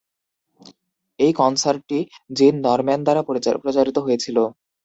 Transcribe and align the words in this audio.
এই 1.19 1.31
কনসার্টটি 1.35 1.99
Jean 2.37 2.55
Norman 2.65 2.99
দ্বারা 3.03 3.21
প্রচারিত 3.63 3.97
হয়েছিল। 4.05 4.37